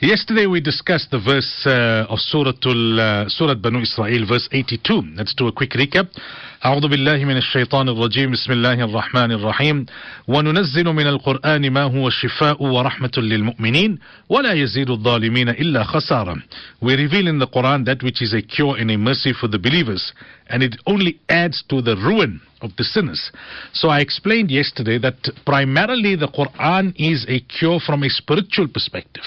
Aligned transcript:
Yesterday 0.00 0.46
we 0.46 0.60
discussed 0.60 1.10
the 1.10 1.18
verse 1.18 1.66
uh, 1.66 2.06
of 2.08 2.20
Surah, 2.20 2.50
uh, 2.54 3.28
Surah 3.28 3.56
Banu 3.56 3.82
Israel, 3.82 4.28
verse 4.28 4.48
82. 4.52 5.02
Let's 5.16 5.34
do 5.34 5.48
a 5.48 5.52
quick 5.52 5.70
recap. 5.70 6.06
أعوذ 6.64 6.88
بالله 6.88 7.24
من 7.24 7.36
الشيطان 7.36 7.88
الرجيم 7.88 8.30
بسم 8.30 8.52
الله 8.52 8.84
الرحمن 8.84 9.32
الرحيم 9.32 9.86
وننزل 10.28 10.84
من 10.84 11.06
القرآن 11.06 11.70
ما 11.70 11.82
هو 11.82 12.10
شفاء 12.10 12.62
ورحمة 12.62 13.10
للمؤمنين 13.16 13.98
ولا 14.28 14.52
يزيد 14.52 14.90
الظالمين 14.90 15.48
إلا 15.48 15.84
خسارا 15.84 16.42
We 16.80 16.96
reveal 16.96 17.28
in 17.28 17.38
the 17.38 17.46
Quran 17.46 17.84
that 17.84 18.02
which 18.02 18.22
is 18.22 18.34
a 18.34 18.42
cure 18.42 18.76
and 18.76 18.90
a 18.90 18.98
mercy 18.98 19.32
for 19.32 19.46
the 19.46 19.58
believers 19.58 20.12
and 20.48 20.64
it 20.64 20.74
only 20.86 21.20
adds 21.28 21.62
to 21.68 21.80
the 21.80 21.94
ruin 21.94 22.40
of 22.60 22.70
the 22.76 22.84
sinners. 22.84 23.30
So 23.72 23.88
I 23.88 24.00
explained 24.00 24.50
yesterday 24.50 24.98
that 24.98 25.16
primarily 25.46 26.16
the 26.16 26.28
Quran 26.28 26.92
is 26.96 27.24
a 27.28 27.40
cure 27.40 27.78
from 27.78 28.02
a 28.02 28.08
spiritual 28.08 28.66
perspective. 28.68 29.22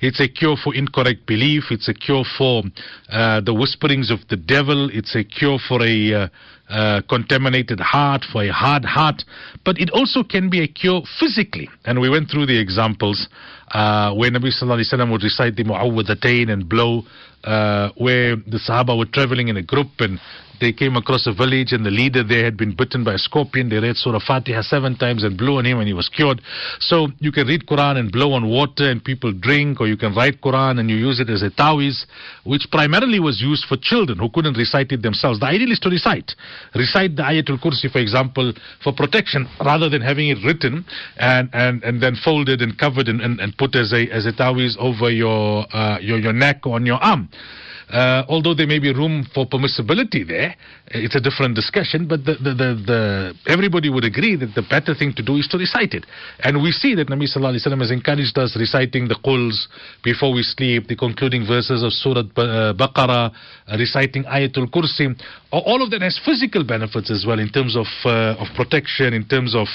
It's 0.00 0.20
a 0.20 0.28
cure 0.28 0.56
for 0.62 0.74
incorrect 0.74 1.26
belief. 1.26 1.64
It's 1.70 1.88
a 1.88 1.94
cure 1.94 2.24
for 2.38 2.62
uh, 3.10 3.40
the 3.40 3.54
whisperings 3.54 4.10
of 4.10 4.20
the 4.28 4.36
devil. 4.36 4.88
It's 4.92 5.16
a 5.16 5.24
cure 5.24 5.58
for 5.68 5.82
a 5.82 6.14
uh, 6.14 6.28
uh, 6.68 7.00
contaminated 7.08 7.80
heart, 7.80 8.24
for 8.32 8.42
a 8.42 8.52
hard 8.52 8.84
heart. 8.84 9.24
But 9.64 9.78
it 9.78 9.90
also 9.90 10.22
can 10.22 10.50
be 10.50 10.62
a 10.62 10.68
cure 10.68 11.02
physically. 11.18 11.68
And 11.84 12.00
we 12.00 12.10
went 12.10 12.30
through 12.30 12.46
the 12.46 12.58
examples 12.58 13.28
uh, 13.68 14.14
where 14.14 14.30
Nabi 14.30 14.50
Sallallahu 14.52 14.80
Alaihi 14.80 14.94
Wasallam 14.94 15.12
would 15.12 15.22
recite 15.22 15.56
the 15.56 15.64
Mu'awwadatain 15.64 16.50
and 16.50 16.68
blow, 16.68 17.02
uh, 17.44 17.90
where 17.96 18.36
the 18.36 18.60
Sahaba 18.68 18.96
were 18.96 19.06
traveling 19.06 19.48
in 19.48 19.56
a 19.56 19.62
group 19.62 19.88
and 20.00 20.18
they 20.60 20.72
came 20.72 20.96
across 20.96 21.26
a 21.26 21.32
village 21.32 21.72
and 21.72 21.84
the 21.84 21.90
leader 21.90 22.22
there 22.22 22.44
had 22.44 22.56
been 22.56 22.74
bitten 22.74 23.04
by 23.04 23.14
a 23.14 23.18
scorpion. 23.18 23.68
They 23.68 23.78
read 23.78 23.96
Surah 23.96 24.20
Fatiha 24.26 24.62
seven 24.62 24.96
times 24.96 25.24
and 25.24 25.36
blew 25.36 25.58
on 25.58 25.66
him 25.66 25.78
and 25.78 25.86
he 25.86 25.94
was 25.94 26.08
cured. 26.08 26.40
So 26.80 27.08
you 27.18 27.32
can 27.32 27.46
read 27.46 27.66
Quran 27.66 27.98
and 27.98 28.10
blow 28.10 28.32
on 28.32 28.48
water 28.48 28.90
and 28.90 29.04
people 29.04 29.32
drink, 29.32 29.80
or 29.80 29.86
you 29.86 29.96
can 29.96 30.14
write 30.14 30.40
Quran 30.40 30.80
and 30.80 30.90
you 30.90 30.96
use 30.96 31.20
it 31.20 31.28
as 31.30 31.42
a 31.42 31.50
tawiz, 31.50 32.06
which 32.44 32.66
primarily 32.70 33.20
was 33.20 33.40
used 33.40 33.66
for 33.68 33.76
children 33.76 34.18
who 34.18 34.30
couldn't 34.30 34.56
recite 34.56 34.92
it 34.92 35.02
themselves. 35.02 35.40
The 35.40 35.46
ideal 35.46 35.72
is 35.72 35.80
to 35.80 35.90
recite. 35.90 36.32
Recite 36.74 37.16
the 37.16 37.22
Ayatul 37.22 37.62
Kursi, 37.62 37.90
for 37.90 37.98
example, 37.98 38.52
for 38.82 38.92
protection, 38.92 39.46
rather 39.64 39.88
than 39.88 40.00
having 40.00 40.28
it 40.28 40.38
written 40.44 40.84
and, 41.18 41.50
and, 41.52 41.82
and 41.82 42.02
then 42.02 42.16
folded 42.24 42.62
and 42.62 42.78
covered 42.78 43.08
and, 43.08 43.20
and, 43.20 43.40
and 43.40 43.55
put 43.58 43.74
as 43.74 43.92
a, 43.92 44.08
as 44.10 44.26
a 44.26 44.32
tawiz 44.32 44.76
over 44.78 45.10
your, 45.10 45.66
uh, 45.74 45.98
your, 46.00 46.18
your 46.18 46.32
neck 46.32 46.66
or 46.66 46.76
on 46.76 46.86
your 46.86 47.02
arm. 47.02 47.28
Uh, 47.88 48.24
although 48.28 48.54
there 48.54 48.66
may 48.66 48.80
be 48.80 48.92
room 48.92 49.24
for 49.32 49.46
permissibility 49.46 50.26
there, 50.26 50.56
it's 50.88 51.14
a 51.14 51.20
different 51.20 51.54
discussion. 51.54 52.08
But 52.08 52.24
the, 52.24 52.34
the, 52.34 52.50
the, 52.50 52.82
the, 52.84 53.34
everybody 53.46 53.90
would 53.90 54.04
agree 54.04 54.34
that 54.34 54.54
the 54.54 54.62
better 54.62 54.92
thing 54.92 55.12
to 55.14 55.22
do 55.22 55.36
is 55.36 55.46
to 55.48 55.58
recite 55.58 55.94
it. 55.94 56.04
And 56.40 56.62
we 56.62 56.72
see 56.72 56.96
that 56.96 57.06
Nabi 57.06 57.30
Sallallahu 57.30 57.54
Alaihi 57.54 57.66
Wasallam 57.66 57.80
has 57.80 57.92
encouraged 57.92 58.36
us 58.38 58.56
reciting 58.58 59.06
the 59.06 59.14
quls 59.24 59.66
before 60.02 60.32
we 60.32 60.42
sleep, 60.42 60.88
the 60.88 60.96
concluding 60.96 61.46
verses 61.46 61.84
of 61.84 61.92
Surah 61.92 62.26
uh, 62.36 62.72
Baqarah, 62.74 63.30
uh, 63.30 63.76
reciting 63.78 64.24
Ayatul 64.24 64.66
Kursi. 64.66 65.14
All 65.52 65.80
of 65.80 65.90
that 65.90 66.02
has 66.02 66.18
physical 66.24 66.64
benefits 66.64 67.10
as 67.10 67.24
well 67.24 67.38
in 67.38 67.50
terms 67.50 67.76
of 67.76 67.86
uh, 68.04 68.34
of 68.42 68.48
protection, 68.56 69.14
in 69.14 69.28
terms 69.28 69.54
of 69.54 69.68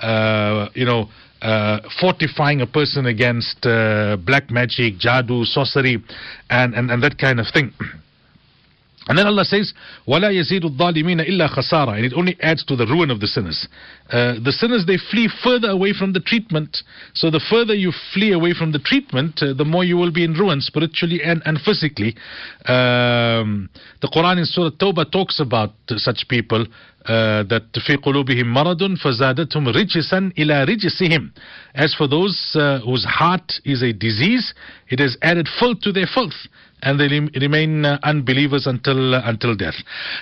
uh, 0.00 0.68
you 0.74 0.84
know 0.84 1.08
uh, 1.41 1.79
fortifying 1.99 2.61
a 2.61 2.67
person 2.67 3.07
against 3.07 3.65
uh, 3.65 4.17
black 4.17 4.51
magic, 4.51 4.97
jadoo, 4.99 5.43
sorcery, 5.45 6.03
and, 6.49 6.75
and, 6.75 6.91
and 6.91 7.01
that 7.01 7.17
kind 7.17 7.39
of 7.39 7.47
thing. 7.53 7.73
And 9.07 9.17
then 9.17 9.25
Allah 9.25 9.43
says, 9.45 9.73
وَلَا 10.07 10.29
يَزِيدُ 10.29 10.63
الظَّالِمِينَ 10.63 11.27
إِلَّا 11.27 11.49
خَسَارًا 11.57 11.95
And 11.97 12.05
it 12.05 12.13
only 12.13 12.37
adds 12.41 12.63
to 12.65 12.75
the 12.75 12.85
ruin 12.85 13.09
of 13.09 13.19
the 13.19 13.25
sinners. 13.25 13.67
Uh, 14.11 14.35
the 14.43 14.51
sinners, 14.51 14.85
they 14.85 14.97
flee 15.09 15.27
further 15.43 15.69
away 15.69 15.91
from 15.91 16.13
the 16.13 16.19
treatment. 16.19 16.83
So 17.15 17.31
the 17.31 17.41
further 17.49 17.73
you 17.73 17.91
flee 18.13 18.31
away 18.31 18.53
from 18.53 18.71
the 18.71 18.79
treatment, 18.79 19.41
uh, 19.41 19.53
the 19.53 19.65
more 19.65 19.83
you 19.83 19.97
will 19.97 20.11
be 20.11 20.23
in 20.23 20.33
ruin 20.33 20.61
spiritually 20.61 21.19
and, 21.23 21.41
and 21.45 21.59
physically. 21.59 22.15
Um, 22.67 23.69
the 24.01 24.07
Quran 24.13 24.37
in 24.37 24.45
Surah 24.45 24.69
Tawbah 24.69 25.11
talks 25.11 25.39
about 25.39 25.73
uh, 25.89 25.97
such 25.97 26.27
people. 26.29 26.67
Uh, 27.05 27.41
that 27.49 27.79
في 27.79 27.95
قلوبهم 27.95 28.53
مرض 28.53 28.95
فزادتهم 28.97 29.67
رجسا 29.67 30.31
إلى 30.37 30.63
رجسهم. 30.63 31.31
As 31.73 31.95
for 31.95 32.07
those 32.07 32.55
uh, 32.55 32.79
whose 32.79 33.03
heart 33.05 33.53
is 33.65 33.81
a 33.81 33.91
disease, 33.91 34.53
it 34.87 34.99
has 34.99 35.17
added 35.23 35.47
filth 35.59 35.81
to 35.81 35.91
their 35.91 36.05
filth 36.05 36.35
and 36.83 36.99
they 36.99 37.07
remain 37.39 37.85
uh, 37.85 37.97
unbelievers 38.03 38.67
until 38.67 39.15
uh, 39.15 39.21
until 39.25 39.55
death. 39.55 39.75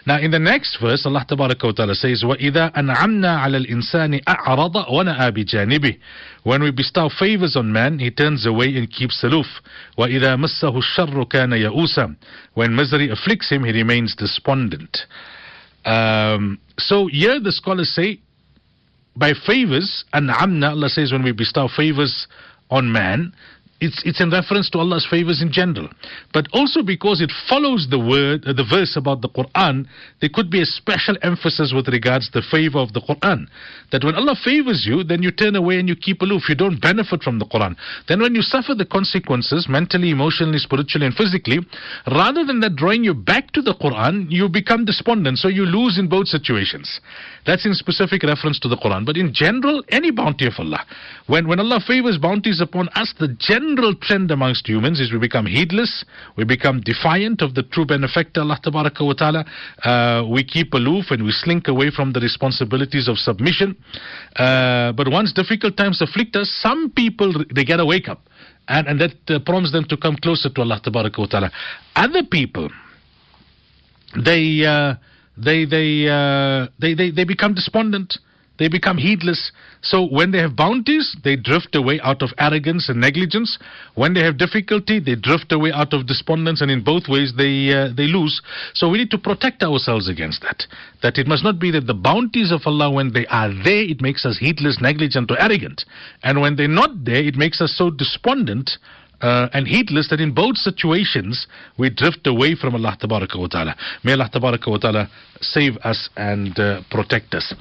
Now, 0.05 0.19
in 0.19 0.31
the 0.31 0.39
next 0.39 0.77
verse, 0.81 1.05
Allah 1.05 1.25
Ta'ala 1.27 1.95
says, 1.95 2.23
وَإِذَا 2.23 2.73
أَنْعَمْنَا 2.77 3.39
عَلَى 3.43 3.65
الْإِنسَانِ 3.65 4.21
أَعْرَضَ 4.27 4.75
وَنَأَى 4.75 5.31
بِجَانِبِهِ 5.31 5.97
When 6.43 6.63
we 6.63 6.71
bestow 6.71 7.09
favors 7.09 7.55
on 7.55 7.71
man, 7.71 7.99
he 7.99 8.11
turns 8.11 8.45
away 8.45 8.75
and 8.75 8.91
keeps 8.91 9.23
aloof. 9.23 9.47
وَإِذَا 9.97 10.35
مَسَّهُ 10.35 10.77
الشَّرُّ 10.77 11.23
كَانَ 11.25 11.53
يَئُوسًا 11.53 12.15
When 12.53 12.75
misery 12.75 13.09
afflicts 13.09 13.49
him, 13.49 13.63
he 13.63 13.71
remains 13.71 14.15
despondent. 14.15 15.05
Um, 15.84 16.58
so 16.78 17.06
here 17.06 17.40
the 17.40 17.52
scholars 17.52 17.94
say, 17.94 18.20
by 19.16 19.32
favors, 19.46 20.04
an'amna, 20.12 20.70
Allah 20.70 20.88
says 20.88 21.12
when 21.12 21.22
we 21.22 21.32
bestow 21.32 21.68
favors 21.68 22.26
on 22.70 22.90
man, 22.90 23.34
it's, 23.84 24.02
it's 24.04 24.20
in 24.20 24.30
reference 24.30 24.70
to 24.70 24.78
Allah's 24.78 25.06
favors 25.08 25.42
in 25.42 25.52
general. 25.52 25.88
But 26.32 26.46
also 26.52 26.82
because 26.82 27.20
it 27.20 27.32
follows 27.48 27.86
the 27.90 27.98
word, 27.98 28.44
uh, 28.46 28.52
the 28.52 28.64
verse 28.64 28.96
about 28.96 29.20
the 29.20 29.28
Quran, 29.28 29.86
there 30.20 30.30
could 30.32 30.50
be 30.50 30.62
a 30.62 30.66
special 30.66 31.16
emphasis 31.22 31.72
with 31.74 31.88
regards 31.88 32.30
to 32.30 32.40
the 32.40 32.46
favor 32.50 32.78
of 32.78 32.92
the 32.92 33.00
Quran. 33.00 33.46
That 33.92 34.04
when 34.04 34.14
Allah 34.14 34.36
favors 34.42 34.84
you, 34.88 35.04
then 35.04 35.22
you 35.22 35.30
turn 35.30 35.56
away 35.56 35.78
and 35.78 35.88
you 35.88 35.96
keep 35.96 36.22
aloof. 36.22 36.48
You 36.48 36.54
don't 36.54 36.80
benefit 36.80 37.22
from 37.22 37.38
the 37.38 37.46
Quran. 37.46 37.76
Then 38.08 38.20
when 38.20 38.34
you 38.34 38.42
suffer 38.42 38.74
the 38.74 38.86
consequences, 38.86 39.66
mentally, 39.68 40.10
emotionally, 40.10 40.58
spiritually, 40.58 41.06
and 41.06 41.14
physically, 41.14 41.58
rather 42.10 42.44
than 42.44 42.60
that 42.60 42.76
drawing 42.76 43.04
you 43.04 43.14
back 43.14 43.52
to 43.52 43.62
the 43.62 43.74
Quran, 43.74 44.26
you 44.30 44.48
become 44.48 44.84
despondent. 44.84 45.38
So 45.38 45.48
you 45.48 45.64
lose 45.64 45.98
in 45.98 46.08
both 46.08 46.28
situations. 46.28 47.00
That's 47.46 47.66
in 47.66 47.74
specific 47.74 48.22
reference 48.22 48.58
to 48.60 48.68
the 48.68 48.76
Quran. 48.76 49.04
But 49.04 49.16
in 49.16 49.32
general, 49.34 49.82
any 49.90 50.10
bounty 50.10 50.46
of 50.46 50.54
Allah. 50.58 50.84
When, 51.26 51.46
when 51.46 51.60
Allah 51.60 51.80
favors 51.86 52.18
bounties 52.18 52.60
upon 52.60 52.88
us, 52.94 53.12
the 53.18 53.28
general 53.38 53.73
general 53.74 53.94
trend 53.96 54.30
amongst 54.30 54.68
humans 54.68 55.00
is 55.00 55.12
we 55.12 55.18
become 55.18 55.46
heedless, 55.46 56.04
we 56.36 56.44
become 56.44 56.80
defiant 56.80 57.42
of 57.42 57.54
the 57.54 57.62
true 57.62 57.84
benefactor, 57.84 58.40
Allah 58.40 58.58
wa 58.64 59.12
ta'ala. 59.12 59.44
Uh, 59.82 60.24
we 60.28 60.44
keep 60.44 60.72
aloof 60.74 61.06
and 61.10 61.24
we 61.24 61.32
slink 61.32 61.66
away 61.68 61.90
from 61.90 62.12
the 62.12 62.20
responsibilities 62.20 63.08
of 63.08 63.18
submission. 63.18 63.76
Uh, 64.36 64.92
but 64.92 65.08
once 65.08 65.32
difficult 65.32 65.76
times 65.76 66.00
afflict 66.00 66.36
us, 66.36 66.48
some 66.62 66.90
people, 66.90 67.32
they 67.54 67.64
get 67.64 67.80
a 67.80 67.86
wake 67.86 68.08
up. 68.08 68.22
And, 68.68 68.86
and 68.86 69.00
that 69.00 69.14
uh, 69.28 69.40
prompts 69.44 69.72
them 69.72 69.84
to 69.88 69.96
come 69.96 70.16
closer 70.22 70.48
to 70.50 70.60
Allah 70.60 70.80
wa 70.86 71.26
ta'ala. 71.26 71.50
Other 71.96 72.22
people, 72.30 72.70
they, 74.24 74.64
uh, 74.64 74.94
they, 75.36 75.64
they, 75.64 76.08
uh, 76.08 76.68
they, 76.78 76.94
they, 76.94 77.10
they 77.10 77.24
become 77.24 77.54
despondent 77.54 78.18
they 78.58 78.68
become 78.68 78.98
heedless. 78.98 79.50
So 79.82 80.06
when 80.06 80.30
they 80.30 80.38
have 80.38 80.54
bounties, 80.54 81.16
they 81.24 81.36
drift 81.36 81.74
away 81.74 82.00
out 82.02 82.22
of 82.22 82.30
arrogance 82.38 82.88
and 82.88 83.00
negligence. 83.00 83.58
When 83.94 84.14
they 84.14 84.20
have 84.20 84.38
difficulty, 84.38 85.00
they 85.00 85.16
drift 85.16 85.50
away 85.52 85.72
out 85.72 85.92
of 85.92 86.06
despondence, 86.06 86.60
and 86.60 86.70
in 86.70 86.84
both 86.84 87.08
ways 87.08 87.32
they 87.36 87.72
uh, 87.72 87.88
they 87.96 88.06
lose. 88.06 88.40
So 88.74 88.88
we 88.88 88.98
need 88.98 89.10
to 89.10 89.18
protect 89.18 89.62
ourselves 89.62 90.08
against 90.08 90.42
that. 90.42 90.64
That 91.02 91.18
it 91.18 91.26
must 91.26 91.42
not 91.42 91.58
be 91.58 91.70
that 91.72 91.86
the 91.86 91.94
bounties 91.94 92.52
of 92.52 92.62
Allah, 92.66 92.90
when 92.90 93.12
they 93.12 93.26
are 93.26 93.48
there, 93.48 93.82
it 93.82 94.00
makes 94.00 94.24
us 94.24 94.38
heedless, 94.38 94.78
negligent, 94.80 95.30
or 95.30 95.40
arrogant, 95.40 95.84
and 96.22 96.40
when 96.40 96.56
they're 96.56 96.68
not 96.68 97.04
there, 97.04 97.22
it 97.22 97.36
makes 97.36 97.60
us 97.60 97.74
so 97.76 97.90
despondent. 97.90 98.78
Uh, 99.20 99.48
and 99.54 99.66
heedless 99.66 100.10
that 100.10 100.20
in 100.20 100.34
both 100.34 100.56
situations 100.56 101.46
we 101.78 101.88
drift 101.88 102.26
away 102.26 102.54
from 102.54 102.74
Allah 102.74 102.94
Wa 103.00 103.46
Ta'ala. 103.46 103.74
May 104.02 104.12
Allah 104.12 104.28
wa 104.34 104.76
Ta'ala 104.76 105.08
save 105.40 105.78
us 105.78 106.10
and 106.16 106.58
uh, 106.58 106.82
protect 106.90 107.32
us. 107.32 107.54